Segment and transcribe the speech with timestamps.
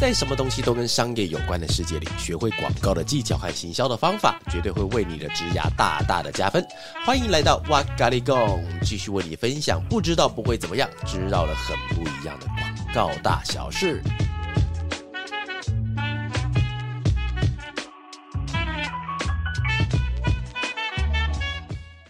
[0.00, 6.62] 在什么东西都跟商业有关的世界里，学会广告的技巧和行销的方法，绝对会为你的职涯大大的加分。
[7.04, 14.02] 欢迎来到哇咖喱贡，继续为你分享不知道不会怎么样，知道了很不一样的广告大小事。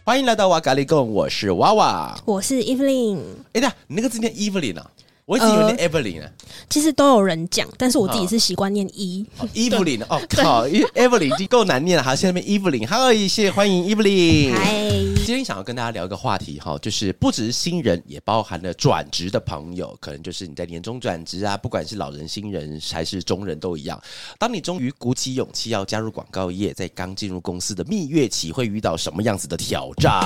[0.02, 2.18] 欢迎来到哇咖喱贡，我是娃娃。
[2.24, 3.20] 我是 Evelyn，
[3.52, 4.90] 哎呀，你那个字念 Evelyn 啊？
[5.26, 6.30] 我一直以为念 Evelyn 呢。
[6.70, 9.26] 其实都有人讲，但是我自己是习惯念一。
[9.38, 14.54] 哦 Evelyn 哦靠，Evelyn 已经够难念了，好，下面 Evelyn，嗨，谢谢欢迎 Evelyn。
[14.54, 24.00] 嗨，今天想要跟大家聊一个话题哈，就是不只是新人，也包含了转职的朋友，可能就是你在年终转职啊，不管是老人、新人还是中人都一样。
[24.38, 30.22] 当你终于鼓起勇气要加入广告业，在刚进入公司的蜜月期会遇到什么样子的挑战？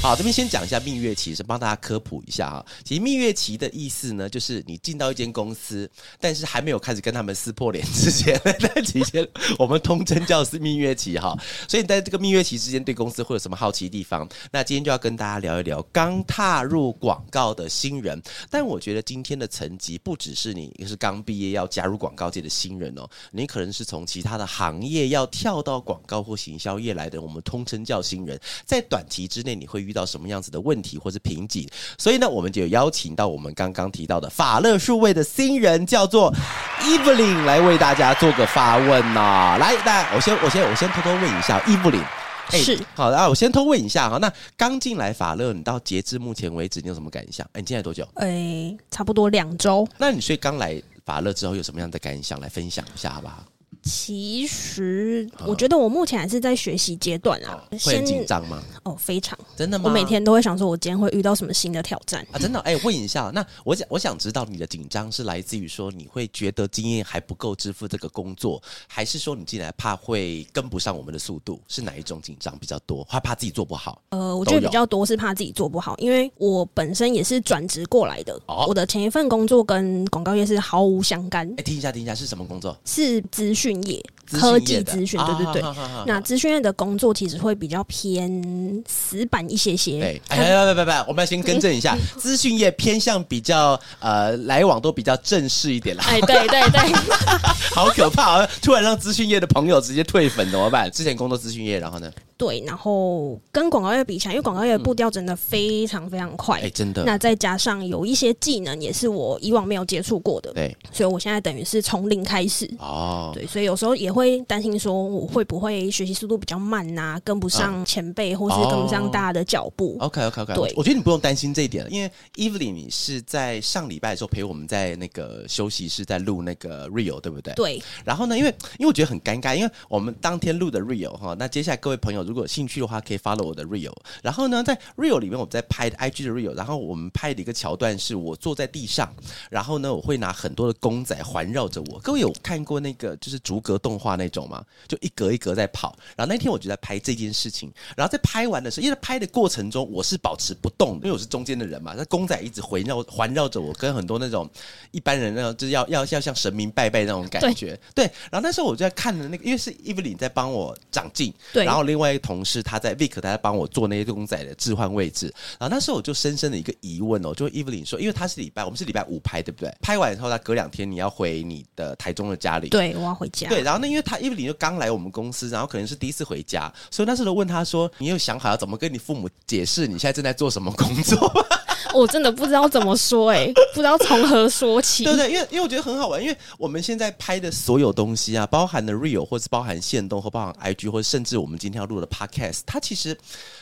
[0.00, 2.64] 好，这边先讲一下蜜月期，是帮大家科普一下哈。
[2.82, 9.26] 其实蜜月期的意思呢，就是你进到一间公司，但是还没有开始跟他们撕破脸之前，那期间
[9.58, 11.36] 我们通称叫是蜜月期哈。
[11.68, 14.28] 所以在这个蜜月期之间，对公司会有什么好奇的地方？
[14.52, 18.22] 那今天就要跟大家聊一聊刚踏入广告的新人。
[18.48, 28.38] 但我觉得今天的层级不只是你是刚毕业要加入广告界的新人哦，你可能是从其他的行业要跳到广告或行销业来的，我们通称叫新人。
[28.64, 31.68] 在短期之内，你会遇到什么样子的问题或是瓶颈？
[31.98, 36.32] 所以呢，我们就邀请到我们刚刚提到 的法乐数位的新人，叫做
[36.80, 42.04] Evelyn 来为大家做个发问呐、来，那我先我先我先偷偷问一下 Evelyn。
[42.52, 47.46] 哎是好，那我先偷问一下哈，那刚进来法乐，你到截至目前为止，你有什么感想？
[47.52, 48.04] 哎，你进来多久？
[48.16, 49.86] 诶，差不多两周。
[49.98, 53.44] 那你所以刚来法乐之后有什么样的感想来分享一下好不好？
[53.82, 58.62] 其实我觉得我目前还是在学习阶段啊，会很紧张吗？
[58.84, 59.38] 哦，非常。
[59.56, 59.84] 真的吗？
[59.86, 62.26] 我每天都会想说，我今天会遇到什么新的挑战。
[62.30, 71.60] 啊，真的哎、问一下，那我想我想知道你的紧张是来自于说你会觉得经验还不够支付这个工作，还是说你进来怕会跟不上我们的速度？
[71.68, 73.06] 是哪一种紧张比较多？
[73.08, 74.00] 害怕自己做不好？
[74.10, 78.38] 呃，我觉得比较多是怕自己做不好，因为我本身也是转职过来的。
[78.46, 82.76] 哦我的前一份工作跟广告业是毫无相干哎、，听一下，听一下是什么工作？
[82.84, 85.62] 是资讯讯科业科技资讯，对对对。
[86.06, 89.98] 那资讯业的工作其实会比较偏死板一些些。
[90.00, 96.92] 对，哎，不不不不，我们要先更正一下，资讯业偏向比较呃来往都比较正式一点啦，哎，对对对，
[97.74, 98.48] 好可怕啊！
[98.62, 100.90] 突然让资讯业的朋友直接退粉怎么办？
[100.90, 102.10] 之前工作资讯业，然后呢？
[102.40, 112.66] 对，然后跟广告业比起来，因为广告业的步调真的非常非常快，哎、真的，那再加上有一些技能也是我以往没有接触过的，对所以我现在等于是从零开始。
[112.78, 119.98] 哦，对，所以有时候也会担心说，我会不会学习速度比较慢呐、跟不上前辈，或是跟不上大家的脚步。
[120.00, 127.52] OK OK OK，对我觉得你不用担心这一点，因为 Evelyn 你是在上礼拜的时候陪我们在那个休息室在录那个 Real，对不对？。
[127.52, 128.48] 对，然后呢，因为
[128.78, 133.92] 因为我觉得很尴尬，因为我们当天录的 Real 哈，那接下来各位朋友如果有兴趣的话，可以 follow 我的 Real。
[134.22, 139.12] 然后呢，在 Real 里面我们在拍 IG 的 Real，然后我们拍的一个桥段是我坐在地上，
[139.50, 141.98] 然后呢，我会拿很多的公仔环绕着我。
[141.98, 144.64] 各位有看过那个就是逐格动画那种吗？
[144.86, 145.96] 就一格一格在跑。
[146.16, 154.48] 然后那天我就在拍这件事情，然后在拍完的时候，因为拍的过程中我是保持不动，因为我是中间的人嘛，那公仔一直环绕环绕着我，跟很多那种
[154.92, 157.78] 一般人那种就是要要要像神明拜拜那种感觉。
[157.94, 169.74] 对，然后那时候我就在看的那个，因为是 Evelyn 在帮我长进，对然后另外同事他在 Vic 他在帮我做那些公仔的置换位置，然后那时候我就深深的一个疑问哦，就 Evelyn 说，因为他是礼拜我们是礼拜五拍对不对？
[169.80, 173.48] 拍完以后他隔两天你要回你的台中的家里，对，我要回家。
[173.48, 181.44] 对，然后呢，因为他 Evelyn 就刚来我们公司，然后可能是第一次回家，所以那时候问他说：“你有想好要怎么跟你父母解释你现在正在做什么工作吗？”
[181.92, 185.02] 我真的不知道怎么说、哎，不知道从何说起。
[185.02, 185.32] 对不对？
[185.32, 193.16] 因为因为我觉得很好玩，因为我们现在拍的所有东西啊，包含的 real 或是包含线动或包含 IG，或甚至我们今天要录的 podcast，它其实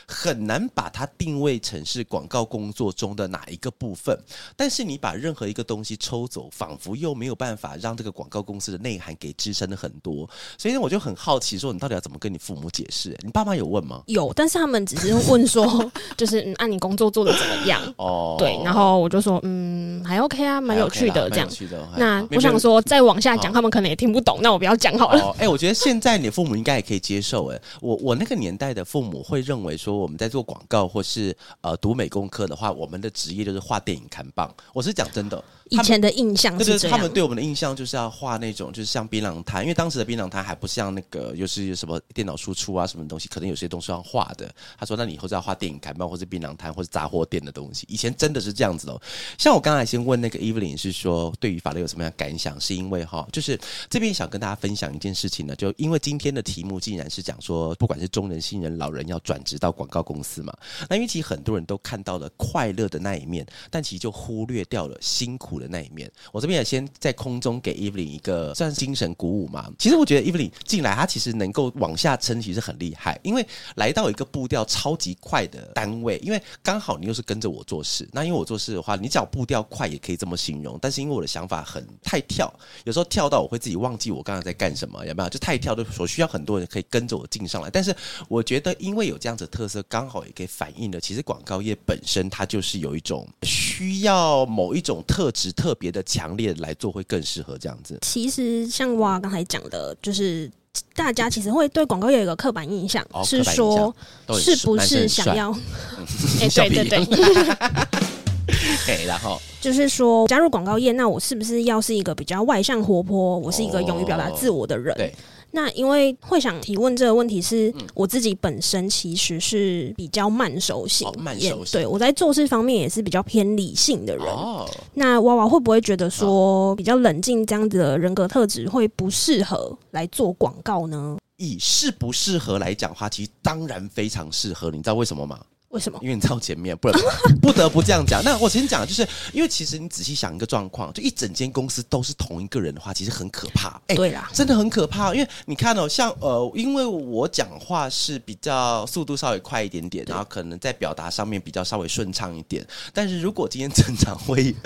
[0.08, 4.18] 很难把它定位成是广告工作中的哪一个部分。
[4.56, 10.28] 但是你把任何一个东西抽走，仿佛又没有办法让这个广告公司的内涵给支撑的很多。
[10.56, 13.16] 所以呢，我就很好奇，说你到底要怎么跟你父母解释？
[13.22, 14.02] 你爸妈有问吗？
[14.06, 17.82] 有，但是他们只是问说，就是嗯，按、你工作做的怎么样？
[17.98, 21.48] 哦，对，然后我就说，嗯，还 OK 啊，蛮有趣的这样。
[21.96, 25.20] 那我想说，再往下讲，他们可能也听不懂，那我不要讲好了。
[25.20, 27.48] 哦，哎、我觉得现在你的父母应该也可以接受。
[27.48, 34.54] 哎，我我那个年代的父母会认为说，我们在做广告或是呃读美工课的话，我们的职业就是画电影看棒。
[34.72, 36.96] 我是讲真的，以前的印象对对，是这样。
[36.96, 44.52] 他们对我们的印象就是要画那种，就是像槟榔摊，因为当时的槟榔摊还不像那个，又是什么电脑输出啊，什么东西，可能有些东西要画的。
[44.78, 47.86] 他说，那你以后就要画电影看棒，或是槟榔摊，或是杂货店的东西。
[47.88, 49.00] 以前真的是这样子哦。
[49.36, 52.58] 像我刚才先问那个 Evelyn 是说，对于法律有什么样感想？
[52.60, 60.52] 是因为哈，就是这边想跟大家分享一件事情呢，就因为今天的题目竟然是讲说，不管是中人、新人、老人要转职到广告公司嘛，
[60.88, 66.10] 那因为其实很多人都看到了快乐的那一面，但其实就忽略掉了辛苦的那一面。
[66.32, 69.70] 我这边也先在空中给 Evelyn 一个算是精神鼓舞嘛。
[69.78, 73.46] 其实我觉得 Evelyn 进来，她其实能够往下撑，其实很厉害，因为
[73.76, 82.52] 来到一个步调超级快的单位，因为刚好你又是跟着我做事，那因为我做事的话，你只要步调快也可以这么形容，但是因为我的想法很太跳，
[82.84, 85.28] 有时候跳到我会自己忘记我刚才在干什么，有没有？
[85.28, 87.94] 就太跳的所需要很多人可以跟着我进上来，但是
[88.28, 97.98] 我觉得因为有这样子的特色，刚好也可以反映了其实广告业本身它就是有一种需要某一种特质特别的强烈来做会更适合这样子。
[98.02, 100.50] 其实像哇刚才讲的，就是
[100.94, 103.94] 大家其实会对广告业有一个刻板印象，哦是说
[104.38, 105.50] 是不是想要？
[106.40, 114.94] 哎、欸对对屁对，哎， 然后就是说加入广告业，那我是不是要是一个比较外向活泼，我是一个勇于表达自我的人？
[114.96, 115.14] 对，
[115.50, 124.26] 那因为会想提问这个问题是，嗯我自己本身其实是比较慢熟型，哦慢也熟型对我在做事方面也是比较偏理性的人。
[124.26, 131.16] 哦，那娃娃会不会觉得说比较冷静这样子的人格特质会不适合来做广告呢？
[131.38, 134.70] 以适不适合来讲的话，其实当然非常适合。
[134.70, 135.40] 你知道为什么吗？
[135.70, 135.98] 为什么？
[136.02, 137.00] 因为你在我前面，不能
[137.42, 138.22] 不得不这样讲。
[138.24, 143.80] 那我先讲，就是因为其实你仔细想一个状况，就一整间公司都是同一个人的话，其实很可怕。
[143.88, 152.66] 哎、对啦，真的很可怕，因为你看哦，像呃，因为我讲话是比较速度稍微快一点点，然后可能在表达上面比较稍微顺畅一点。
[152.94, 154.56] 但是如果今天整场会议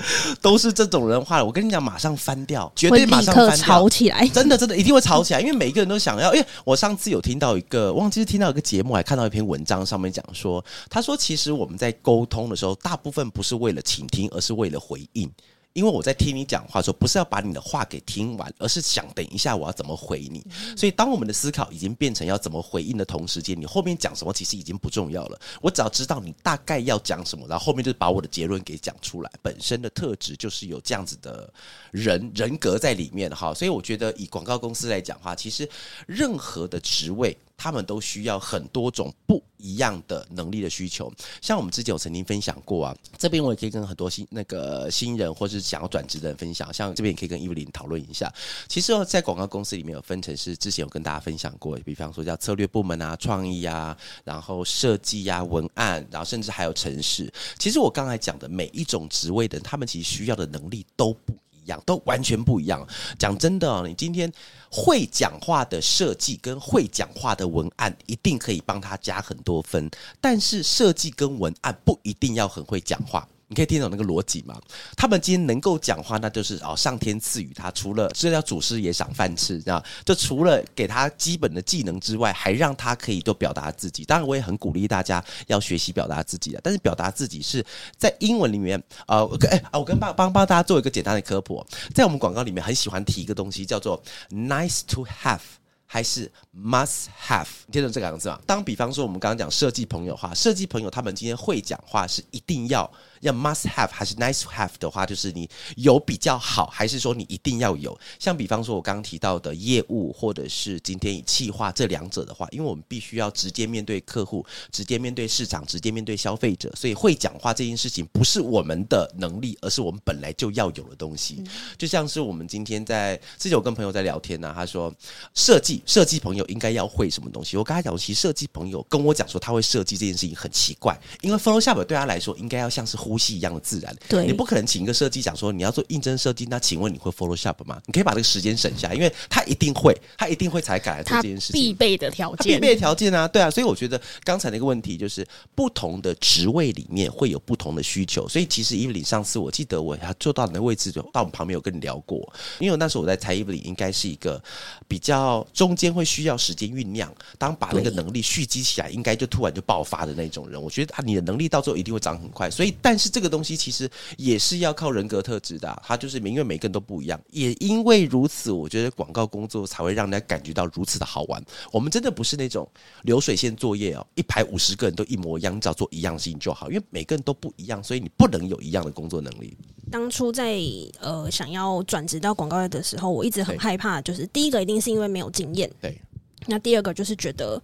[0.41, 3.89] 都是这种人的话，我跟你讲，马上翻掉，绝会对马上翻掉吵。
[3.89, 4.27] 起来。
[4.29, 6.33] 真的真的一定会吵起来，因为每一个人都想要。
[6.33, 15.33] 因为我上次有听到一个，忘记是听到一个节目，还看到一篇文章，上面讲说，他说其实我们在沟通的时候，大部分不是为了倾听，而是为了回应。
[15.73, 20.47] 因为我在听你讲话的时候，不是要把你的话给听完，而是想等一下我要怎么回你。
[20.77, 25.41] 所以，当我们的思考已经变成要怎么回应的同时间，你后面讲什么其实已经不重要了。
[25.63, 29.31] 我只要知道你大概要讲什么，然后后面就是把我的结论给讲出来。
[29.41, 31.51] 本身的特质就是有这样子的
[31.91, 33.55] 人人格在里面哈。
[33.55, 35.67] 所以，我觉得以广告公司来讲的话，其实
[36.07, 37.35] 任何的职位。
[37.57, 48.33] 他们都需要很多种不一样的能力的需求，像我们之前有曾经分享过啊，这边我也可以跟很多新那个新人或是想要转职的人分享，像这边也可以跟伊芙琳讨论一下。
[48.69, 57.33] 其实哦，在广告公司里面有分成是之前有跟大家分享过，比方说叫策略部门啊、创意啊，然后设计啊、文案，然后甚至还有城市。
[57.59, 61.35] 其实我刚才讲的每一种职位的，他们其实需要的能力都不
[61.65, 62.87] 一样，都完全不一样。
[63.19, 64.31] 讲真的、哦，你今天
[64.71, 69.91] 会讲话的设计跟会讲话的文案，一定可以帮他加很多分。
[70.21, 73.27] 但是设计跟文案不一定要很会讲话。
[73.53, 74.59] 你可以听懂那个逻辑吗？
[74.97, 84.07] 他们今天能够讲话，那就是哦，上天赐予他，除了这叫祖师爷赏饭吃，这样就除了给他基本的技能之外，还让他可以都表达自己。
[84.07, 87.63] 当然，我也很鼓励大家要学习表达自己的，但是表达自己是
[87.99, 91.63] 在英文里面，呃，我跟哎啊，我跟帮帮帮大家做一个简单的科普，
[91.95, 95.41] 在我们广告里面很喜欢提一个东西，叫做 nice to have。
[95.85, 98.41] 还是 must have，你听懂这两个字吗？
[98.47, 102.91] 当比方说我们刚刚讲设计朋友的话，设计朋友他们今天会讲话是一定要
[103.23, 107.99] 要 must have 还是 nice to have 的话，就是你有比较好，还是说你一定要有？
[108.19, 121.43] 像比方说我刚刚提到的业务，或者是今天以企划这两者的话，因为我们必须要直接面对客户，直接面对市场，直接面对消费者，所以会讲话这件事情不是我们的能力，而是我们本来就要有的东西。
[121.79, 124.93] 就像是我们今天在之前我跟朋友在聊天呢、他说
[125.35, 127.57] 设计设计朋友应该要会什么东西？
[127.57, 133.95] 我跟他讲，其实设计朋友跟我讲说他会设计这件事情很奇怪，因为 Photoshop 对他来说应该要像是呼吸一样的自然。
[134.09, 137.79] 对你不可能请一个设计讲说你要做应征设计，那请问你会 Photoshop 吗？
[137.85, 141.61] 你可以把这个时间省下，因为他一定会，他一定会才敢来做这件事情。
[141.61, 154.43] 必备的条件，必备条件啊，对啊，所以我觉得刚才那个问题就是不同的职位里面会有不同的需求，所以其实伊芙琳上次我记得我还坐到你的位置，就到我们旁边有跟你聊过，因为那时候我在猜伊芙琳应该是一个
[154.89, 160.61] 比较中间会需要时间酝酿，当把那个能力蓄积起来，应该就突然就爆发的那种人。
[160.61, 171.43] 我觉得啊，你的能力到最后一定会长很快，所以但是这个东西其实也是要靠人格特质的啊、它就是因为每个人都不一样，也因为如此，我觉得广告工作才会让人家感觉到如此的好玩。
[171.73, 172.69] 我们真的不是那种
[173.03, 179.57] 流水线作业哦，一排五十个人都一模一样，你只要做一样事情就好，因为每个人都不一样，所以你不能有一样的工作能力。
[179.91, 180.59] 当初在
[181.01, 186.01] 呃想要转职到广告业的时候，我一直很害怕，就是第一个一定是因为没有经验，对，
[186.47, 187.61] 那第二个就是觉得。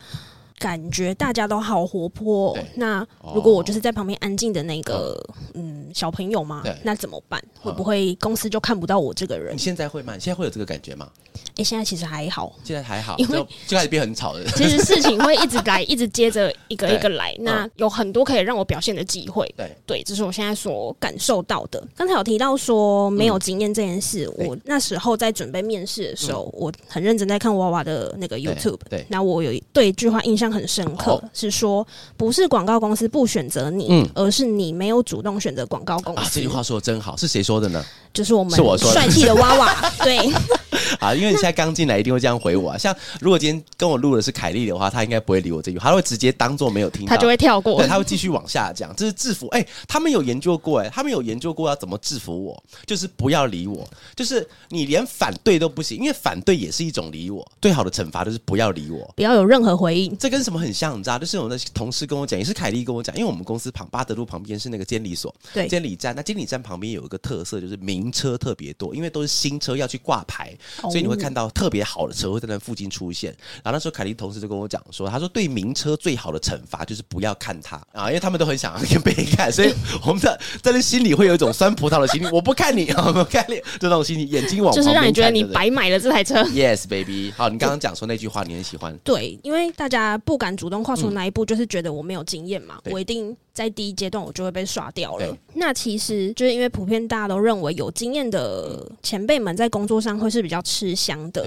[0.59, 5.19] 感觉大家都好活泼哦、那如果我就是在旁边安静的那个
[5.55, 7.43] 嗯小朋友嘛，那怎么办？
[7.61, 9.59] 会不会公司就看不到我这个人你？
[9.59, 10.15] 现在会吗？
[10.15, 11.09] 你现在会有这个感觉吗？
[11.57, 14.45] 诶，现在其实还好，现在还好，因为就就开始变很吵了。
[14.57, 17.35] 其实事情会一直来，一直接着一个 一个来。
[17.41, 19.53] 那有很多可以让我表现的机会。
[19.57, 21.83] 对对，这是我现在所感受到的。
[21.97, 28.79] 刚才有提到说没有经验这件事，对我那时候在准备面试的时候，我很认真在看娃娃的那个 YouTube。
[28.89, 31.87] 对那我有一对一句话印象很深刻好，是说
[32.17, 36.21] 不是广告公司不选择你，嗯而是你没有主动选择广告公司。
[36.21, 37.85] 啊，这句话说的真好，是谁说的呢？
[38.13, 39.93] 就是我们是我说帅气的娃娃。
[40.03, 40.19] 对，
[40.99, 42.79] 啊，因为你现在刚进来，一定会这样回我啊。
[42.79, 47.87] 像如果今天跟我录的是凯莉的话，她应该不会理我这句话，她会直接当做没有听到，她就会跳过对，。
[47.87, 49.47] 她会继续往下讲，这是制服。
[49.49, 53.87] 哎、他们有研究过、哎，他们有研究过要怎么制服我，就是不要理我，
[54.17, 57.47] 就是你连反对都不行，因为反对也是一种理我。
[57.61, 59.09] 最好的惩罚就是不要理我。
[59.15, 60.17] 不要有任何回应。
[60.17, 61.19] 这跟什么很像，你知道？
[61.19, 66.15] 就是我的同事跟我讲，也是凯莉跟我讲，因为我们公司旁巴德路旁边是那个监理所，对监理站。
[66.15, 73.35] 那监理站旁边有一个特色，就是名车特别多，因为都是新车要去挂牌，哦所以你会看到特别好的车会在那附近出现。
[73.63, 79.73] 然后那时候凯莉同事就跟我讲说，他说对名车最好的惩罚就是不要看它啊，因为他们都很想要跟别人看，所以
[80.07, 86.43] 我们的在那心里会有一种酸葡萄的心理， 我不看你，我不看你，就那种心理，眼睛往就是让你觉得你白买了这台车。
[86.45, 87.33] Yes, baby。
[87.37, 88.97] 好，你刚刚讲说那句话，你很喜欢。
[89.05, 95.35] 对，因为大家不敢主动跨出那一步，就是觉得我没有经验嘛，嗯我一定在第一阶段我就会被刷掉了。
[95.55, 101.47] 那其实就是因为普遍大家都认为有经验的前辈们在工作上会是比较吃香的。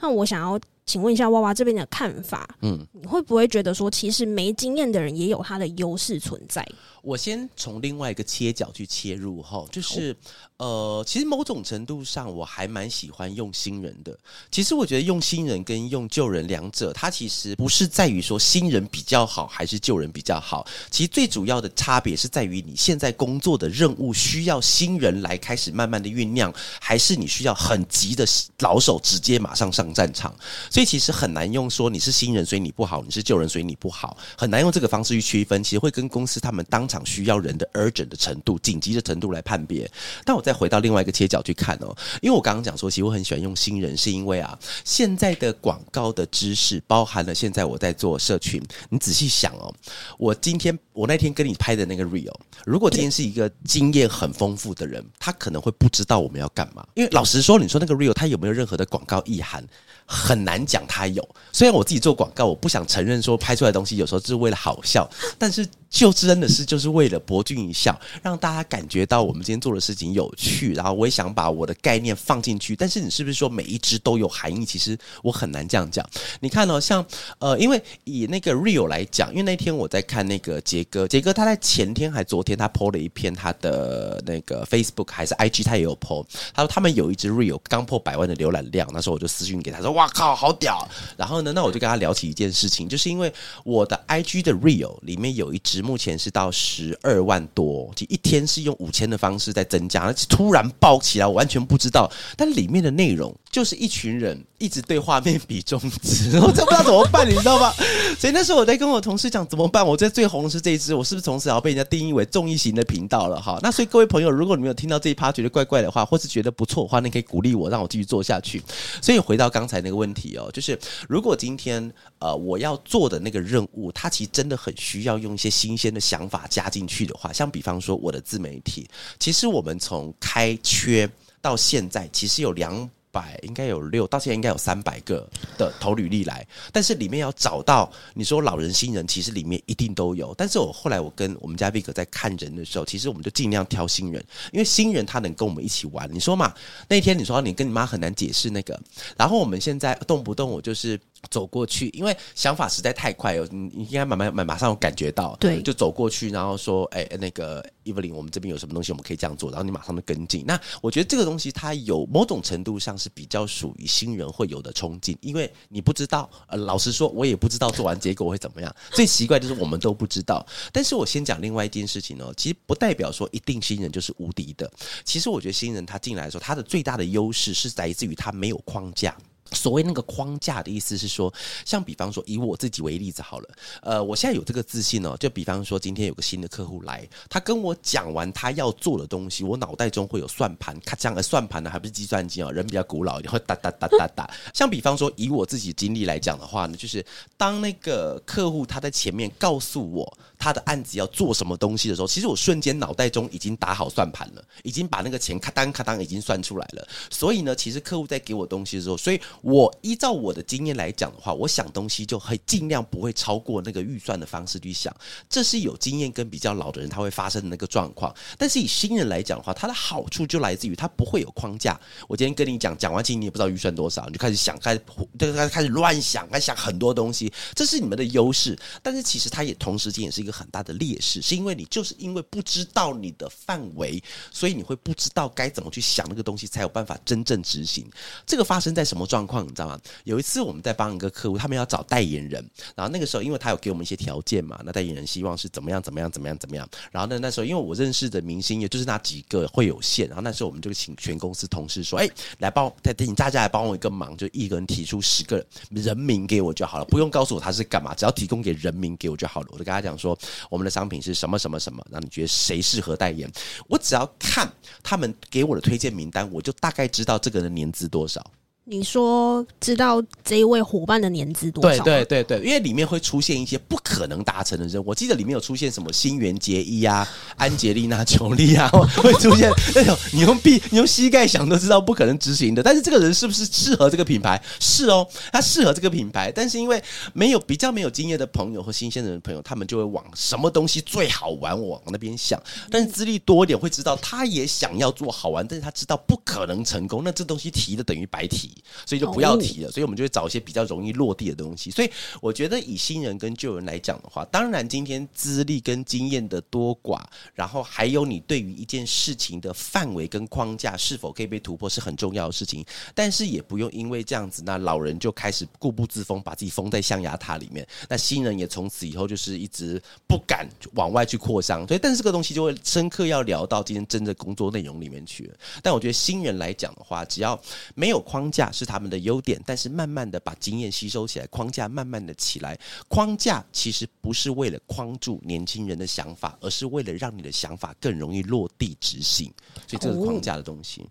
[0.00, 6.66] 那我想要请问一下娃娃这边的看法，嗯，你会不会觉得说，其实没经验的人也有他的优势存在？
[7.06, 10.14] 我先从另外一个切角去切入哈，就是
[10.56, 14.18] 呃，其实某种程度上我还蛮喜欢用新人的。
[14.50, 28.26] 其实我觉得用新人跟用旧人两者，它其实不是在于说新人比较好还是旧人比较好，其实最主要的差别是在于你现在工作的任务需要新人来开始慢慢的酝酿，还是你需要很急的
[28.58, 30.34] 老手直接马上上战场。
[30.68, 35.62] 所以其实很难用说你是新人所以你不好，你是旧人所以你不好，很难用这个方式去区分。
[35.62, 39.90] 其实会跟公司他们当场需要人的 urgent 的程度、紧急的程度来判别。
[40.24, 49.74] 但我再回到另外一个切角去看哦，因为我刚刚讲说，其实我很喜欢用新人，是因为啊，现在的广告的知识包含了现在我在做社群，你仔细想哦，
[50.18, 52.34] 我今天我那天跟你拍的那个 real，
[52.64, 56.86] 如果今天是一个经验很丰富的人，他可能会不知道我们要干嘛。
[56.94, 59.64] 因为老实说，你说那个 real 他有没有任何的广告意涵，
[60.06, 61.26] 很难讲他有。
[61.52, 72.76] 虽然我自己做广告，我不想承认说拍出来东西有时候是为了好笑，但是就真的是就是为了博君一笑，让大家感觉到我们今天做的事情有趣，然后我也想把我的概念放进去。
[72.76, 74.62] 但是你是不是说每一只都有含义？
[74.66, 76.06] 其实我很难这样讲。
[76.40, 77.02] 你看哦，像
[77.38, 90.86] 呃，因为以那个 real 来讲，因为那天我在看那个杰哥，杰哥他在前天还昨天他 PO 了一篇他的那个 Facebook 还是 IG，他也有 PO，他说他们有一只 real 刚破百万的浏览量，那时候我就私讯给他说，哇靠，好屌！
[91.16, 93.32] 然后呢，那我就跟他聊起一件事情，就是因为
[93.64, 107.72] 我的 IG 的 real 里面有一只目前是到十二万多，就一天是用五千的方式在增加，而且突然爆起来，我完全不知道，但里面的内容就是一群人一直对画面比中指，我真不知道怎么办，你知道吗？
[108.20, 113.40] 所以那时候我在跟我同事讲怎么办，我在最红的是这一支，我是不是从此要被人家定义为综艺型的频道了？
[113.40, 118.62] 哈，那所以各位朋友，如果你没有听到这一趴觉得怪怪的话，或是觉得不错的话，你可以鼓励我，让我继续做下去。
[119.00, 128.86] 所以回到刚才那个问题哦，就是如果今天呃我要做的那个任务，它其实真的很需要用一些新鲜的想法加进去的话，像比方说我的自媒体，
[129.18, 131.10] 其实我们从开缺
[131.40, 132.86] 到现在，其实有两。
[133.16, 140.34] 百应该有六，到现在应该有三百个的投履历来，但是里面要找到你说老人新人，其实里面一定都有。
[140.36, 146.06] 但是我后来我跟我们家 Vic 在看人的时候，其实我们就尽量挑新人，因为新人他能跟我们一起玩。
[146.12, 146.52] 你说嘛，
[146.88, 148.78] 那天你说你跟你妈很难解释那个，
[149.16, 160.44] 然后我们现在动不动我就是走过去，因为想法实在太快了，你你应该慢慢慢马上有感觉到，对就走过去，然后说，哎、那个，Evelyn，我们这边有什么东西我们可以这样做，然后你马上就跟进。
[160.46, 168.74] 那我觉得这个东西它有某种程度上是比较属于新人会有的冲劲，因为你不知道，呃，老实说，我也不知道做完结果会怎么样。
[168.92, 170.46] 最奇怪就是我们都不知道。
[170.72, 174.70] 但是我先讲另外一件事情哦，其实不代表说一定新人就是无敌的。
[175.04, 179.16] 其实我觉得新人他进来的时候，他的最大的优势是来自于他没有框架。
[179.56, 181.32] 所谓那个框架的意思是说，
[181.64, 183.48] 像比方说以我自己为例子好了，
[183.82, 194.30] 呃，我现在有这个自信哦，就比方说今天有个新的客户来，他跟我讲完他要做的东西，我脑袋中会有算盘，咔这样的算盘呢，还不是计算机哦，人比较古老，会哒哒哒哒哒。
[194.52, 197.04] 像比方说以我自己经历来讲的话呢，就是
[197.36, 206.88] 当那个客户他在前面告诉我他的案子要做什么东西的时候，其实我瞬间脑袋中已经打好算盘了，已经把那个钱咔当咔当已经算出来了。
[207.10, 209.20] 所以呢，其实客户在给我东西的时候，所以。
[209.42, 214.94] 我依照我的经验来讲的话，我想东西就会尽量不会超过那个预算的方式去想，
[215.28, 218.14] 这是有经验跟比较老的人他会发生的那个状况。
[218.36, 221.78] 但是以新人来讲的话，它的好处就来自于它不会有框架。
[222.08, 224.80] 我今天跟你讲，讲完其实你也不知道预算多少，你就开始想，开始
[225.18, 228.58] 就开始开始乱想，开始想很多东西，这是你们的优势。
[228.82, 237.88] 但是其实它也同时间也是一个很大的劣势，是因为你就是因为不知道你的范围，所以你会不知道该怎么去想那个东西，才有办法真正执行。
[238.26, 239.42] 这个发生在什么状况？
[239.44, 239.80] 你知道吗？
[240.04, 246.68] 有一次我们在帮一个客户，他们要找代言人，然后那个时候因为他有给我们一些条件嘛，那代言人希望是怎么样怎么样怎么样怎么样。
[246.90, 259.46] 然后呢，那时候因为我认识的明星也就是那几个会有限，然后那时候我们就请全公司同事说，哎，来帮，请大家来帮我一个忙，就一个人提出十个人名给我就好了，不用告诉我他是干嘛，只要提供给人名给我就好了。
[259.50, 260.15] 我就跟他讲说，
[260.50, 263.30] 我们的商品是什么什么什么，让你觉得谁适合代言？
[263.68, 264.50] 我只要看
[264.82, 268.24] 他们给我的推荐名单，我就大概知道这个人年资多少。
[268.68, 271.84] 你说知道这一位伙伴的年资多少？
[271.84, 274.88] 对对对对，因为里面会出现一些不可能达成的任务。
[274.88, 277.06] 我记得里面有出现什么新垣结衣啊、
[277.38, 278.68] 安吉丽娜·裘丽啊，
[278.98, 282.60] 会出现那种你用臂、你用膝盖想都知道不可能执行的。
[282.60, 284.42] 但是这个人是不是适合这个品牌？
[284.58, 286.32] 是哦，他适合这个品牌。
[286.34, 286.82] 但是因为
[287.12, 292.42] 没有比较没有经验的朋友和新鲜的朋友，他们就会往什么东西最好玩往那边想。
[292.68, 298.55] 但是资历多一点会知道，他也想要做好玩，但是他知道不可能成功，那这东西提的等于白提。
[298.84, 301.70] 所以就不要提了，所以我们就会找一些比较容易落地的东西。
[301.70, 307.00] 所以我觉得以新人跟旧人来讲的话，当然今天资历跟经验的多寡，
[307.34, 312.64] 然后还有你对于一件事情的范围跟框架是否可以被突破是很重要的事情。
[312.94, 317.66] 但是也不用因为这样子，那老人就开始固步自封，把自己封在象牙塔里面。
[317.88, 321.66] 那新人也从此以后就是一直不敢往外去扩张。
[321.66, 325.34] 所以，但是这个东西就会深刻要聊到今天真的工作内容里面去了。
[325.62, 327.40] 但我觉得新人来讲的话，只要
[327.74, 332.58] 没有框架，是他们的优点，但是慢慢的把经验吸收起来，框架慢慢的起来。
[332.88, 339.32] 框架其实不是为了框住年轻人的想法，而是为了让你的想法更容易落地执行。
[339.66, 340.88] 所以这个框架的东西。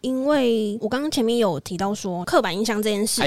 [0.00, 3.22] 因为我刚刚前面有提到说刻板印象这件事，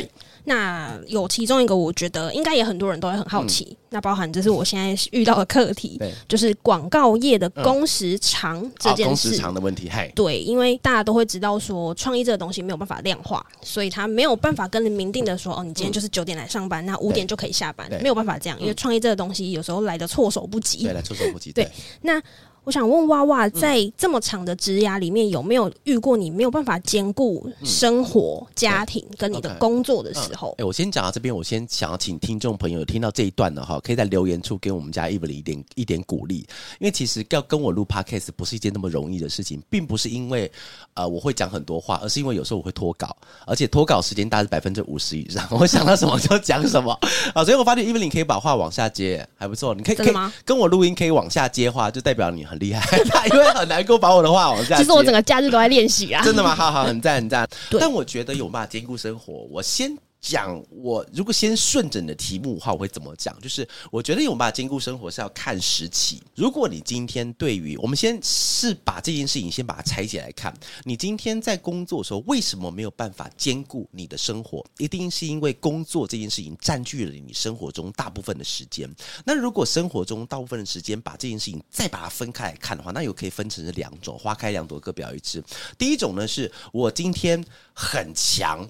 [0.45, 3.75] 那有其中一个，我觉得应该也很多人都会很好奇。
[3.91, 9.29] 那包含就是我现在遇到的课题，就是广告业的工时长这件事。
[9.29, 21.51] 工时长的问题，嗨，对，因为大家都会知道说创意这个东西没有办法量化，所以他没有办法跟人明定的说，哦，你今天就是九点来上班，那五点就可以下班，没有办法这样，因为创意这个东西有时候来的措手不及，对，来措手不及。
[21.51, 21.67] 对，
[22.01, 22.21] 那。
[22.69, 30.53] 我想问娃娃，在这么长的职涯里面，有没有遇过你没有办法兼顾生活、家庭跟你的工作的时候？
[30.59, 36.45] 哎，我先讲到这边，我先想要请听众朋友听到这一段的哈，可以在留言处给我们家 Eve 一点一点鼓励。
[36.77, 40.51] 因为其实要跟我录 Podcast 不是一件那么容易的事情，并不是因为
[40.93, 46.95] 呃我会讲很多话，而是因为有时候我会脱稿，而且脱稿时间大概是百分之五十以上，我想到什么就讲什么
[47.33, 47.43] 啊。
[47.43, 49.73] 所以我发现 Eve 你可以把话往下接，还不错。
[49.73, 50.13] 你可以可以
[50.45, 52.58] 跟我录音，可以往下接话，就代表你很。
[52.59, 52.97] 厉害，
[53.31, 54.77] 因为很难够把我的话往下。
[54.77, 56.21] 其实我整个假日都在练习啊。
[56.23, 56.53] 真的吗？
[56.55, 57.47] 好好，很赞很赞。
[57.79, 59.47] 但我觉得有办法兼顾生活。
[59.49, 59.97] 我先。
[60.21, 63.37] 讲我如果先顺着你的题目的话，我会怎么讲？
[63.39, 66.21] 就是我觉得有办法兼顾生活是要看时期。
[66.35, 70.53] 如果你今天对于我们先是把这件事情先把它拆解来看，
[70.83, 74.65] 你今天在工作的时候为什么没有办法兼顾你的生活？
[74.77, 78.89] 一定是因为工作这件事情占据了你生活中大部分的时间。
[79.25, 85.41] 那如果生活中大部分的时间把这件事情再把它分开来看的话，那又可以分成两种，花开两朵，各表一枝。
[85.77, 88.69] 第一种呢，是我今天很强。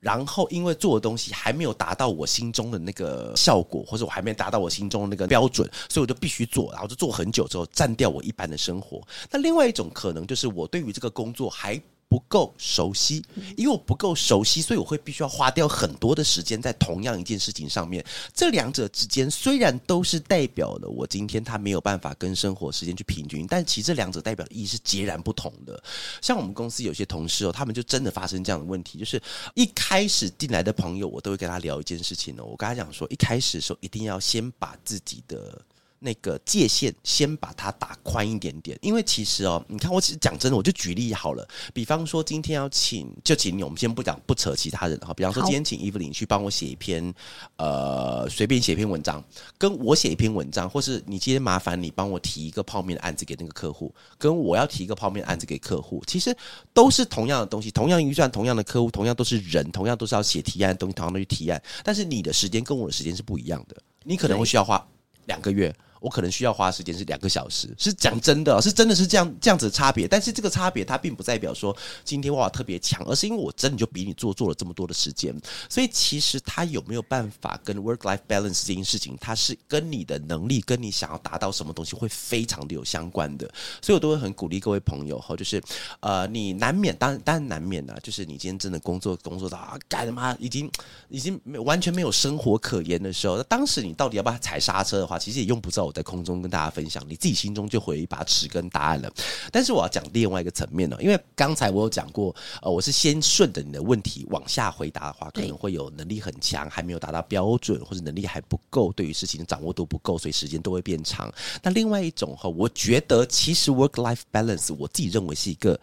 [0.00, 9.00] 然后，因为做的东西还没有达到我心中的那个效果，或者我还没达到我心中的那个标准，所以我就必须做，然后就做很久之后，占掉我一般的生活。
[9.30, 13.22] 那另外一种可能就是，我对于这个工作还不够熟悉，
[13.56, 18.04] 因为我不够熟悉，所以我会必须要花掉很多的时间在同样一件事情上面。
[18.34, 25.82] 这两者之间虽然都是代表了我今天他没有办法跟生活时间去平均，但其实这两者代表的意义是截然不同的。
[26.22, 29.20] 像我们公司有些同事哦，他们就真的发生这样的问题，就是
[29.54, 32.42] 一开始进来的朋友，我都会跟他聊一件事情呢。
[32.42, 35.60] 我跟他讲说，一开始的时候一定要先把自己的。
[36.00, 41.46] 那个界限先把它打宽一点点，因为其实哦，你看，我只是讲真的，我就举例好了。
[41.74, 45.12] 比方说，今天要请，就请你，我们先不讲不扯其他人哈。
[45.14, 47.12] 比方说，今天请伊芙琳去帮我写一篇，
[47.56, 49.22] 呃，随便写一篇文章，
[49.58, 56.36] 跟我写一篇文章，或是你今天麻烦你帮我提一个泡面的案子给那个客户，跟我要提一个泡面案子给客户，其实
[56.72, 64.86] 都是同样的东西，同样预算，同样的客户，同样都是人，同样都是要写提案的东西，同样都去提案，但是你的时间跟我的时间是不一样的，你可能会需要花
[65.26, 65.74] 两个月。
[66.00, 70.06] 我可能需要花时间是两个小时，是讲真的，是真的是这样这样子的差别。
[70.06, 75.34] 但是这个差别它并不代表说今天哇特别强，而是因为我真的就比你做做了这么多的时间。
[75.68, 83.50] 所以其实他有没有办法跟 work life balance 这件事情，它是跟你的能力跟你想要达到什么东西会非常的有相关的。
[83.82, 85.60] 所以我都会很鼓励各位朋友哈，就是
[86.00, 90.70] 呃你难免当然当然难免啊，就是你今天真的工作工作到啊干他妈已经
[91.08, 95.87] 已经没完全没有生活可言的时候，那当时你到底要不要踩刹车的话，其实也用不着。
[95.88, 99.10] 我在空中跟大家分享，你自己心中就会有一把尺跟答案了。
[99.50, 111.32] 但是我要讲另外一个层面呢，因为刚才我有讲过，呃，我是先顺着你的问题往下回答的话，可能会有能力很强，还没有达到标准，或者能力还不够，对于事情的掌握度不够，所以时间都会变长。
[111.62, 115.80] 那另外一种哈，我觉得其实 work life balance，我自己认为是一个。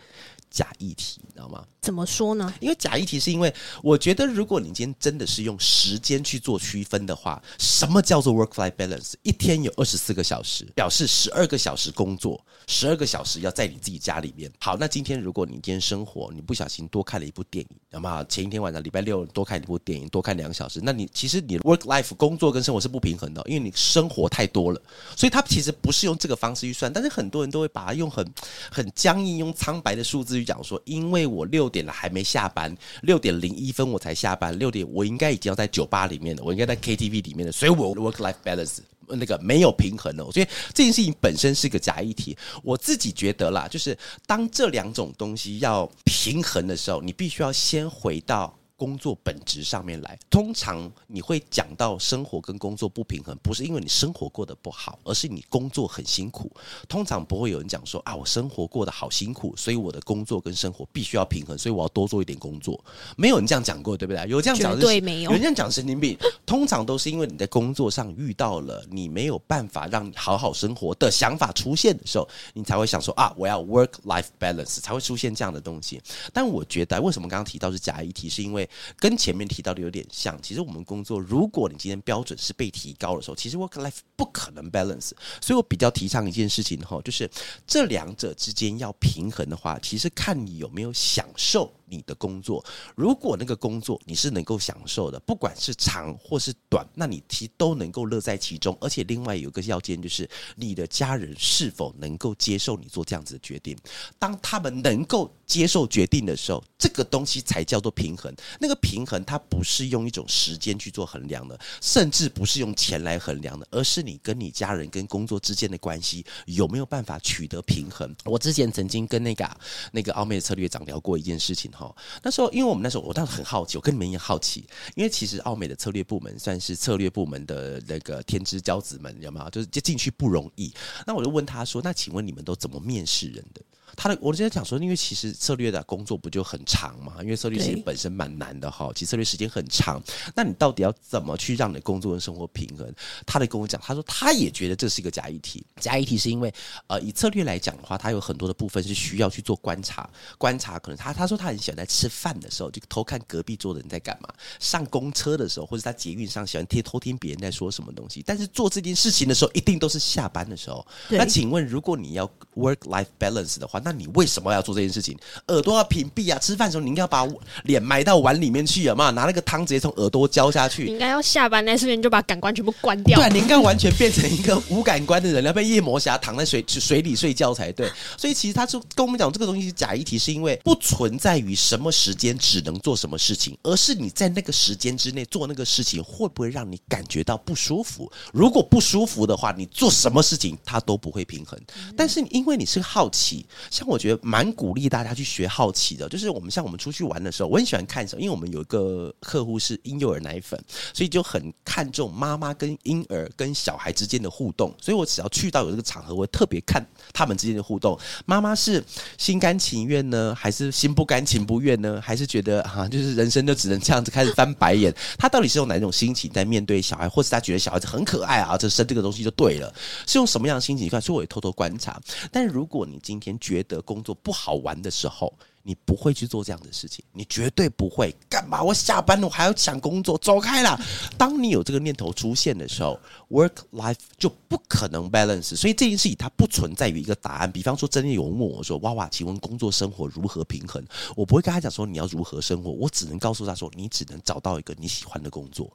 [0.52, 1.66] 假议题，你知道吗？
[1.86, 2.52] 怎么说呢？
[2.60, 9.14] 因为假议题是因为我觉得，如果你今天真的是用时间去做区分的话，什么叫做 work-life balance？
[9.22, 14.52] 一天有二十四个小时，表示十二个小时工作，十二个小时要在你自己家里面。
[14.60, 24.82] 好，那今天如果你今天生活，你不小心多看了一部电影，那么前一天晚上礼拜六多看一部电影，多看两个小时，那你其实你的 work-life 工作跟生活是不平衡的，因为你生活太多了，
[25.16, 28.28] 所以它其实不是用这个方式去算，但是很多人都会把它用很
[28.72, 30.46] 很僵硬、用苍白的数字去。
[30.46, 40.24] 讲说，因为我六点了还没下班，六点零一分我才下班，六点我应该已经要在酒吧里面了，我应该在 KTV 里面的，所以我 work life balance 那个没有平衡的。
[40.24, 42.38] 我觉得这件事情本身是个假议题。
[42.64, 48.58] 我自己觉得啦，就是当这两种东西要平衡的时候，你必须要先回到。
[48.78, 56.52] 工作本质上面来，通常你会讲到生活跟工作不平衡，不是因为你生活过得不好，而是你工作很辛苦。
[56.90, 62.84] 通常不会有人讲说啊，我生活过得好辛苦，所以我的工作跟生活必须要平衡，所以我要多做一点工作。
[63.16, 64.26] 没有人这样讲过，对不对？
[64.28, 65.32] 有这样讲对没有？
[65.32, 66.18] 有人这样讲神经病。
[66.46, 76.02] 通常都是因为你在工作上遇到了你没有办法让你好好生活的想法出现的时候，你才会想说啊，我要 work life balance，才会出现这样的东西。
[76.34, 78.65] 但我觉得为什么刚刚提到是假议题，是因为。
[78.98, 87.30] 跟前面提到的有点像，其实我们工作，如果你今天标准是被提高的时候，其实 work life 不可能 balance，所以我比较提倡一件事情哈，就是
[87.66, 91.74] 这两者之间要平衡的话，其实看你有没有享受。
[91.88, 92.64] 你的工作，
[92.96, 98.76] 如果那个工作你是能够享受的，不管是长或是短，那你其实都能够乐在其中。
[98.82, 103.78] 而且另外有一个要件就是，你的家人是否能够接受你做这样子的决定。
[104.18, 108.34] 当他们能够接受决定的时候，这个东西才叫做平衡。
[108.60, 118.14] 那个平衡它不是用一种时间去做衡量的，甚至不是用钱来衡量的，而是你跟你家人跟工作之间的关系有没有办法取得平衡。
[118.24, 119.58] 我之前曾经跟那个
[119.92, 121.72] 那个奥美的策略长聊过一件事情。
[121.76, 129.50] 好，那时候因为我们那时候我当时很好奇，我跟你们也好奇，因为其实奥美的策略部门算是策略部门的那个天之骄子们，有没有？
[129.50, 130.74] 就是就进去不容易。
[131.06, 133.62] 那我就问他说：“那请问你们都怎么面试人的？”
[133.96, 137.16] 他的，我之前讲说，因为其实策略的工作不就很长嘛？
[137.22, 140.02] 因为策略其实本身蛮难的哈，其实策略时间很长。
[140.36, 142.94] 那你到底要怎么去让你的工作跟生活平衡？
[143.26, 145.66] 他的跟我讲，他说他也觉得这是一个假议题。
[145.80, 146.54] 假议题是因为，
[146.88, 150.10] 呃，以策略来讲的话，他有很多的部分是需要去做观察。
[150.38, 154.28] 观察可能他他说他很喜欢在吃饭的时候就偷看隔壁桌的人在干嘛，
[154.60, 158.22] 上公车的时候或者在捷运上喜欢听偷听别人在说什么东西。
[158.26, 160.86] 但是做这件事情的时候，一定都是下班的时候。
[161.10, 165.16] 那请问，如果你要 work life balance 的话，那你为什么要做这件事情？
[165.50, 166.40] 耳朵要屏蔽啊！
[166.40, 167.24] 吃饭的时候你应该把
[167.66, 170.88] 脸埋到碗里面去啊嘛，拿那个汤直接从耳朵浇下去。
[170.88, 173.20] 应该要下班那瞬间就把感官全部关掉。
[173.20, 177.88] 对，你应该完全变成一个无感官的人，要被夜魔侠躺在水水里睡觉才对。
[178.18, 188.12] 所以其实他就跟我们讲，这个东西假议题，是因为不存在于什么时间只能做什么事情，而是你在那个时间之内做那个事情会不会让你感觉到不舒服？
[188.34, 191.60] 如果不舒服的话，你做什么事情它都不会平衡。
[191.96, 200.62] 但是因为你是好奇，像我觉得蛮鼓励大家去学好奇的，就是我们像我们出去玩的时候，我很喜欢看什么，因为我们有一个客户是婴幼儿奶粉，
[200.94, 207.98] 所以就很看重妈妈跟婴儿跟小孩之间的互动，所以我只要去到有这个场合，我会特别看他们之间的互动。
[208.26, 208.84] 妈妈是
[209.18, 212.00] 心甘情愿呢，还是心不甘情不愿呢？
[212.02, 214.94] 还是觉得啊，就是人生就只能这样子开始翻白眼？
[215.18, 218.58] 他到底是用哪种心情在面对小孩，或是他觉得小孩子很可爱啊？
[218.58, 219.74] 这生这个东西就对了，
[220.08, 221.02] 是用什么样的心情看？
[221.02, 222.02] 所以我也偷偷观察。
[222.32, 228.14] 但如果你今天觉觉得工作不好玩的时候，你不会去做这样的事情，你绝对不会。
[228.30, 228.62] 干嘛？
[228.62, 230.78] 我下班了，我还要想工作，走开啦！
[231.18, 235.56] 当你有这个念头出现的时候，work life 就不可能 balance。
[235.56, 237.52] 所以这件事情它不存在于一个答案。
[237.52, 240.84] 比方说，真的有人问我说：“哇哇，请问工作生活如何平衡？”
[241.16, 245.72] 我不会跟他讲说你要如何生活，我只能告诉他说：“你只能找到一个你喜欢的工作。”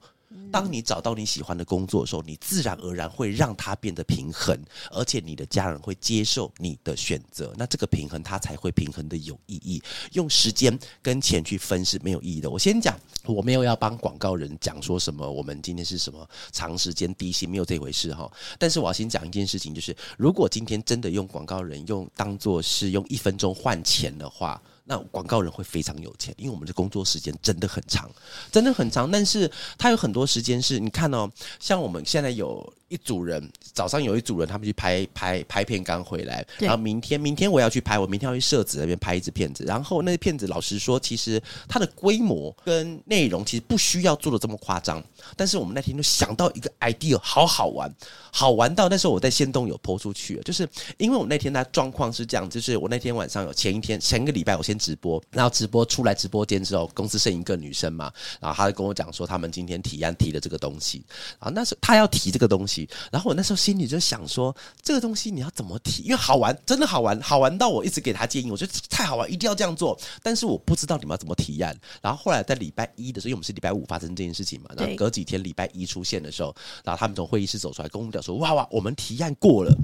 [0.53, 4.57] 当你找到你喜欢的工作的时候，你自然而然会让它变得平衡，
[4.93, 7.53] 而且你的家人会接受你的选择。
[7.57, 9.83] 那这个平衡，它才会平衡的有意义。
[10.13, 12.49] 用时间跟钱去分是没有意义的。
[12.49, 18.31] 我先讲，我没有要帮广告人讲说什么，我们今天是什么长时间低没有这回事哈。
[18.59, 24.61] 但是我要先讲一件事情，就是如果今天真的用广告人用当做是用一分钟换钱的话。
[24.85, 28.11] 那广告人会非常有钱，因为我们的工作时间真的很长，
[28.51, 29.09] 真的很长。
[29.09, 29.49] 但是
[29.79, 32.73] 他有很多时间是你看哦，像我们现在有。
[32.91, 36.45] 一组人早上有一组人，他们去拍拍拍片，刚回来。
[36.59, 39.63] 然后明天明天我要去拍，我明天要去设子那边拍一支片子。
[39.65, 45.03] 然后那个片子，老实说，其实它的规模跟内容其实不需要做的这么夸张。
[45.37, 47.95] 但是我们那天就想到一个 idea，好好玩，
[48.33, 61.05] 好玩到那时候我在仙东有播出去，就是因为我那天他状况是这样，就是我那天晚上有前一天前一个礼拜我先直播，然后直播出来直播间之后，公司剩一个女生嘛，然后她就跟我讲说，他们今天提案提了这个东西，
[61.39, 62.80] 然后那时候她要提这个东西。
[63.11, 66.03] 然后我那时候心里就想说，这个东西你要怎么提？
[66.03, 69.99] 因为好玩，真的好玩，好玩到我一直给他建议，我觉得太好玩，一定要这样做。
[70.23, 71.77] 但是我不知道你们要怎么提案。
[72.01, 79.75] 然后后来在礼拜一的时候，因为我们是礼拜五发生这件事情嘛，然后隔几天礼拜一出现的时候，然后他们从会议室走出来，跟我们讲说：“哇哇，我们提案过了。”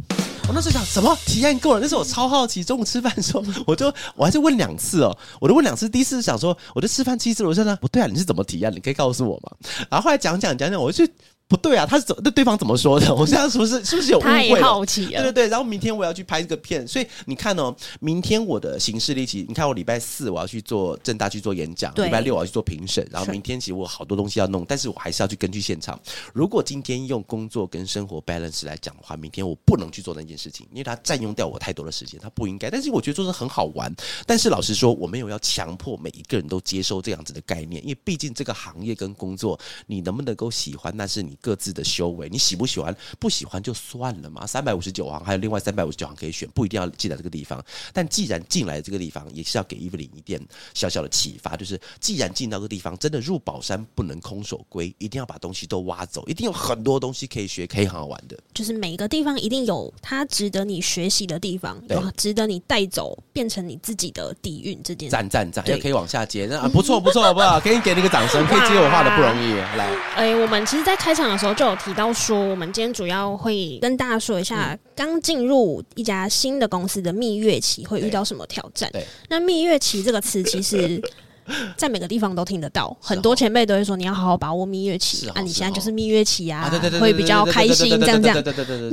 [0.48, 1.80] 我那时候想什么提案过了？
[1.80, 2.62] 那时候我超好奇。
[2.62, 5.88] 中午吃饭的时候，我就我还是问两次哦，我都问两次。
[5.88, 8.72] 第一次想说，我就吃饭七次，我说呢不对啊，你是怎么提案？
[8.72, 9.56] 你可以告诉我吗？
[9.90, 11.04] 然后后来讲讲讲讲，我就。
[11.48, 13.12] 不对啊，他是怎那对方怎么说的？
[13.14, 14.60] 我现在是不是是不是有误会？
[14.60, 15.48] 好奇对对对。
[15.48, 25.98] 然后明天我要去拍这个片，所以你看哦，明天我的行事力气，你看我礼拜四我要去做正大去做演讲，礼拜六我要去做评审，然后明天其实我好多东西要弄，但是我还是要去根据现场。
[26.32, 32.68] 如果今天用工作跟生活 balance 来讲的话，明天我不能去做那件事情，因为它占用掉我太多的时间，它不应该。
[32.68, 33.94] 但是我觉得做的很好玩。
[34.26, 39.56] 但是老实说，我没有要强迫每一个人都接受这样子的概念，因为毕竟这个行业跟工作，
[39.86, 42.28] 你能不能够喜欢，那是你各自的修为。
[42.28, 42.94] 你喜不喜欢？
[43.18, 44.46] 不喜欢就算了嘛。
[44.46, 47.62] 三百五十九行，还有另外三百五十九行可以选，不一定要进来这个地方。
[47.92, 50.40] 但既然进来这个地方，也是要给伊芙琳一点
[50.74, 58.38] 小小的启发，就是既然进到这个地方，真的入宝山不能空手归，一定要把东西都挖走，一定有很多东西可以学，可以很好玩的。
[58.54, 64.80] 就是每一个地方一定有它值得你学习的地方，有值得你带走，变成你自己的底蕴。
[64.84, 67.58] 这件赞赞赞，可以往下接，那啊不错不错，好不好？
[67.60, 69.54] 给你给你个掌声，可以接我话的不容易。
[69.76, 72.06] 来，哎，我们其实，在开场的时候就有提到。
[72.16, 78.90] 说，我们今天主要会跟大家说一下，刚进入一家新的公司的蜜月期会遇到什么挑战。
[79.28, 80.98] 那蜜月期这个词，其实
[81.76, 88.42] 在每个地方都听得到，很多前辈都会说，你要好好把握蜜月期啊，你现在就是蜜月期啊，会比较开心，这样这样。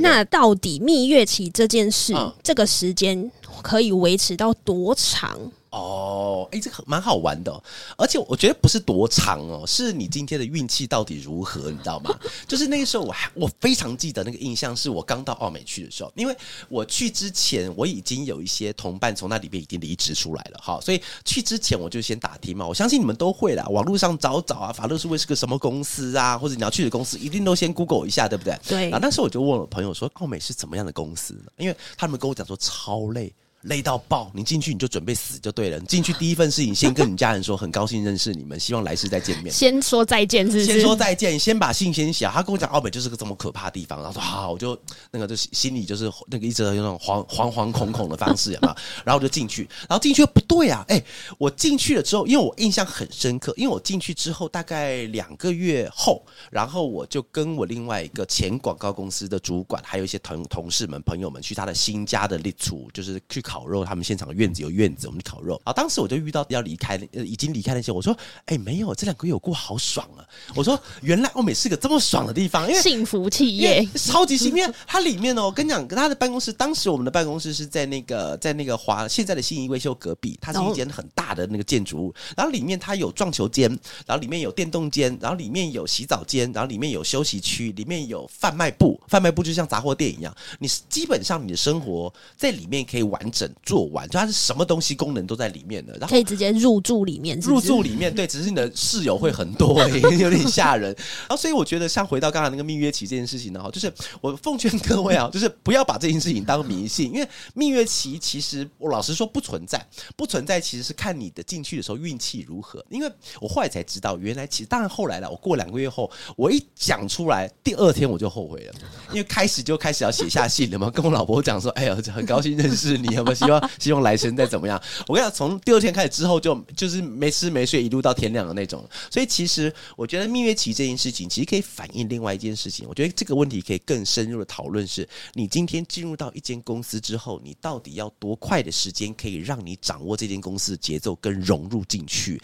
[0.00, 3.30] 那到底蜜月期这件事，这个时间
[3.62, 5.38] 可以维持到多长？
[5.74, 7.62] 哦，哎，这个蛮好玩的，
[7.98, 12.16] 而且我觉得不是多长哦，是你今天的运气到底如何，你知道吗？
[12.46, 16.36] 就是那个时候，我还我非常记得那个印象，是我刚到澳美去的时候，因为
[16.68, 28.56] 我去之前我已经有一些同伴从那里边已经离职出来了，哈，所以去之前我就先打听嘛，我相信你们都会啦，网络上找找啊，法乐是会是个什么公司啊，或者你要去的公司，一定都先 Google 一下，对不对？
[28.68, 28.90] 对。
[28.90, 31.34] 然后，那时候我就问我朋友说，澳美是怎么样的公司？
[31.56, 33.32] 因为他们跟我讲说超累。
[33.64, 34.30] 累到爆！
[34.34, 35.78] 你进去你就准备死就对了。
[35.78, 39.52] 你进去第一份事情，先跟你家人说，很高兴认识你们，希望来世再见面。
[39.52, 40.64] 先说再见是？
[40.64, 42.26] 先说再见，先把信先写。
[42.26, 43.98] 他跟我讲，澳北就是个这么可怕的地方。
[44.02, 44.78] 然后说好，我就
[45.10, 48.76] 那个就心里就是那个一直用那种惶惶惶恐恐的方式嘛。
[49.02, 50.84] 然后我就进去，然后进去不对啊！
[50.88, 51.02] 哎，
[51.38, 63.53] 我进去了之后，因为我印象很深刻，因为我进去之后大概两个月后，然后我就跟我另外一个前广告公司的主管，还有一些同同事们朋友们去他的新家的立储，就是去考。
[63.54, 65.60] 烤肉，他们现场院子有院子，我们烤肉。
[65.64, 70.26] 好，当时我就遇到要离开，呃，已经离开那些，我说，哎，没有，这两个月有过好爽啊！
[70.56, 74.68] 我说，原来欧美是个这么爽的地方，因为幸福企业，超级幸运。
[74.88, 83.70] 它里面哦，我跟你讲，他的办公室，当时我们的办公室是在那个在那个华现在的信义维修隔壁，它是一间很大的那个建筑物，然后里面它有撞球间，
[84.04, 99.82] 然后里面有电动间，然后里面有洗澡间，然后里面有休息区，里面有贩卖部，贩卖部就像杂货店一样，你基本上你的生活在里面可以完整做完，就它是什么东西功能都在里面的，然后可以直接入住里面，入住里面对，只是你的室友会很多，
[100.18, 100.94] 有点吓人。
[100.94, 109.84] 然后所以我觉得像回到刚才那个蜜月期这件事情呢，哈，就是我奉劝各位啊， 就是不要把这件事情当迷信，因为蜜月期其实我老实说不存在，
[110.16, 112.84] 不存在其实是看你的进去的时候运气如何。
[112.90, 118.74] 因为我后来才知道，原来其实当然后来了，我过两个月后，我一讲出来，第二天我就后悔了，
[119.10, 124.80] 因为开始就开始要写下信了嘛，跟我老婆讲说，哎呀，很高兴认识你，有没有希望 希望来生再怎么样？
[125.06, 128.88] 我跟你讲，从第二天开始之后，就就是没吃没睡，一路到天亮的那种。
[129.10, 132.86] 所以其实我觉得蜜月期这件事情，其实可以反映另外一件事情。
[132.88, 142.40] 我觉得这个问题可以更深入的讨论，是你今天进入到一间公司之后，你到底要多快的时间可以让你掌握这间公司的节奏跟融入进去？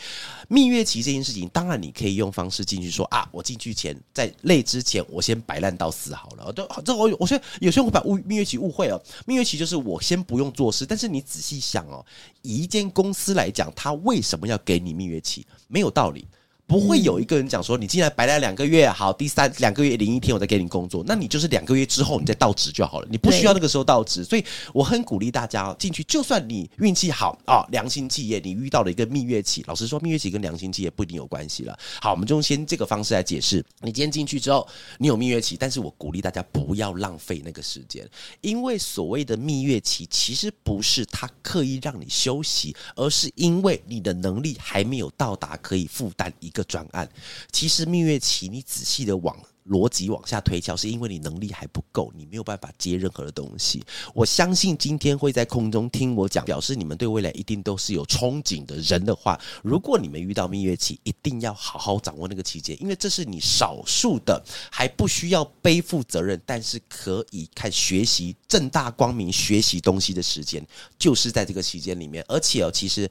[0.49, 6.53] 蜜月期这件事情，当然你可以用方式进去说啊，我进去前在累之前，我先摆烂到死好了。
[6.53, 9.01] 都这我我觉得有些人会把误蜜月期误会了。
[9.27, 12.05] 蜜月期就是我先不用做，但是你仔细想哦，
[12.43, 15.47] 以一间公司来讲，他为什么要给你蜜月期？
[15.69, 16.27] 没有道理。
[16.71, 24.23] 不会有一个人讲说，你进来白来两个月，好，第三两个月零一天我再给你工作，那你就是两个月之后你再到职就好了，你不需要那个时候到职。
[24.23, 31.77] 所以我很鼓励大家进去，就算你运气好啊，良心企业你遇到了一个蜜月期，老实说，蜜月期跟良心企业不一定有关系了。
[32.01, 33.57] 好，我们就用先这个方式来解释。
[33.81, 34.65] 你今天进去之后，
[34.99, 38.09] 你有蜜月期，但是我鼓励大家不要浪费那个时间，
[38.43, 46.60] 因为所谓的蜜月期其实不是他刻意让你休息，而是因为你的能力还没有到达可以负担一个。
[46.65, 47.09] 专案
[47.51, 49.37] 其实蜜月期，你仔细的往
[49.69, 53.85] 逻辑往下推敲，是因为你能力还不够，你没有办法接任何的东西。
[54.15, 64.43] 我相信今天会在空中听我讲，表示你们对未来一定都是有憧憬的人的话，如果你们遇到蜜月期，一定要好好掌握那个期间，因为这是你少数的
[64.73, 70.67] 还不需要背负责任，但是可以看学习正大光明学习东西的时间，
[70.99, 72.25] 就是在这个期间里面。
[72.27, 73.09] 而且哦，其实。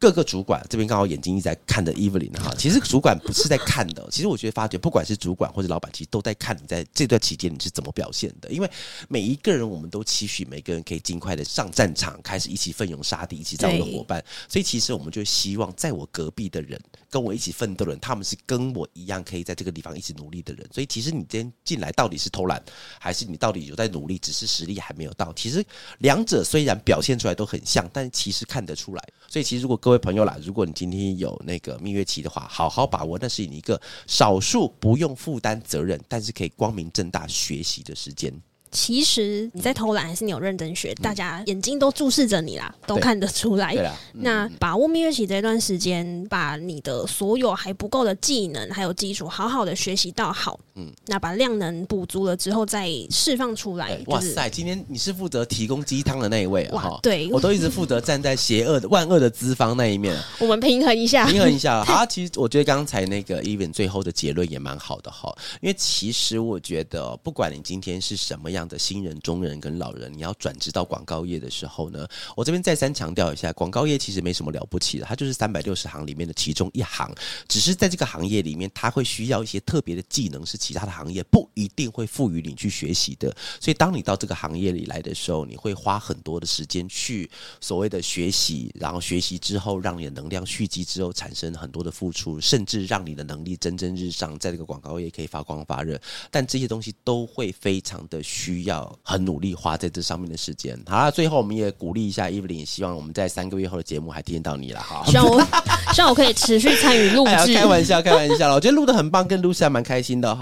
[0.00, 8.48] 各个主管这边刚好眼睛一直在看着 Evelyn 哈，其实主管不是在看的， 其实我觉得发觉不管是主管或者老板，其实都在看你在这段期间你是怎么表现的。
[8.50, 8.70] 因为
[9.08, 14.24] 每一个人我们都期许每个人可以尽快的上战场，开始一起奋勇杀敌，一起当我的伙伴。
[14.48, 16.80] 所以其实我们就希望在我隔壁的人，
[17.10, 20.64] 跟我一起奋斗的人，他们是跟我一样可以在这个地方一起努力的人。
[20.72, 22.62] 所以其实你今天进来到底是偷懒，
[23.00, 25.32] 还是你到底有在努力，只是实力还没有到？
[25.32, 25.64] 其实
[25.98, 29.02] 两者虽然表现出来都很像，但其实看得出来。
[29.26, 38.30] 所以其实如果各位朋友啦，如果你今天有那个蜜月期的话，好好把握，那是你一个少数不用负担责任，但是可以光明正大学习的时间。
[38.70, 43.74] 其实你在偷懒还是你有认真学，大家眼睛都注视着你啦，都看得出来。
[44.12, 50.60] 那把握蜜月期这段时间，把你的所有还不够的技能还有基础，好好的学习到好。
[50.78, 53.98] 嗯，那把量能补足了之后，再释放出来。
[54.06, 56.98] 哇塞，今天你是负责提供鸡汤的那一位啊？
[57.02, 60.14] 对，我都一直负责站在邪恶的万恶的资方那一面。
[60.38, 61.82] 我们平衡一下，平衡一下。
[61.88, 68.58] 好，其实我觉得刚才那个 Even 最后的结论也蛮好的哈，因为其实我觉得，不管你今天是什么样。
[68.58, 72.04] 样的新人、中人跟老人，你要转职到广告业的时候呢，
[72.36, 77.08] 我这边再三强调一下，广告业其实没什么了不起的，它就是三百六十行里面的其中一行，
[77.46, 83.34] 只是在这个行业里面，它会需要一些特别的技能，是其他的行业不一定会赋予你去学习的。
[83.58, 87.28] 所以，当你到这个行业里来的时候，你会花很多的时间去
[87.58, 95.98] 所谓的学习，然后学习之后，让你的能量蓄积之后，产生很多的付出，甚至让你的能力蒸蒸日上，在这个广告业可以发光发热。
[96.30, 98.58] 但这些东西都会非常的需。
[98.68, 100.78] 要很努力花在这上面的时间。
[100.84, 105.04] 好了，最后我们也鼓励一下 Evelyn，希望我们在三个月后的节目还听到你了哈。
[105.06, 105.40] 希望我
[105.94, 107.54] 希望我可以持续参与录制。
[107.54, 108.54] 开玩笑，开玩笑了。
[108.56, 110.36] 我觉得录的很棒，跟 Lucy 还蛮开心的哈。